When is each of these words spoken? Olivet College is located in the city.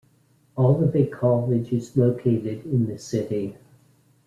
Olivet 0.57 1.11
College 1.11 1.71
is 1.73 1.95
located 1.95 2.65
in 2.65 2.87
the 2.87 2.97
city. 2.97 3.55